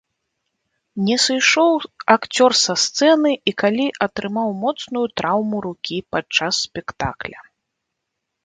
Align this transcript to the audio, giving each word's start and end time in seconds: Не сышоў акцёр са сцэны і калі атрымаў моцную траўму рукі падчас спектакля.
Не 1.09 1.17
сышоў 1.25 1.73
акцёр 2.15 2.51
са 2.65 2.73
сцэны 2.85 3.31
і 3.51 3.55
калі 3.65 3.85
атрымаў 4.07 4.49
моцную 4.65 5.05
траўму 5.21 5.57
рукі 5.67 5.97
падчас 6.17 6.53
спектакля. 6.71 7.39